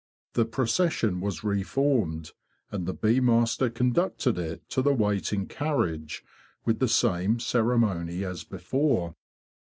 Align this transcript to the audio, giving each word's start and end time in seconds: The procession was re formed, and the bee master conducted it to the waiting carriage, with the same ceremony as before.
The 0.33 0.45
procession 0.45 1.21
was 1.21 1.43
re 1.43 1.61
formed, 1.61 2.31
and 2.71 2.87
the 2.87 2.93
bee 2.95 3.19
master 3.19 3.69
conducted 3.69 4.39
it 4.39 4.67
to 4.71 4.81
the 4.81 4.95
waiting 4.95 5.45
carriage, 5.45 6.25
with 6.65 6.79
the 6.79 6.87
same 6.87 7.39
ceremony 7.39 8.23
as 8.25 8.43
before. 8.43 9.13